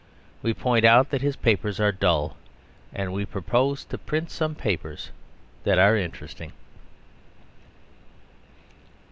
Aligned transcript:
We 0.41 0.55
point 0.55 0.83
out 0.83 1.11
that 1.11 1.21
his 1.21 1.35
papers 1.35 1.79
are 1.79 1.91
dull. 1.91 2.35
And 2.91 3.13
we 3.13 3.23
propose 3.23 3.85
to 3.85 3.99
print 3.99 4.31
some 4.31 4.55
papers 4.55 5.11
that 5.63 5.77
are 5.77 5.95
interesting. 5.95 6.53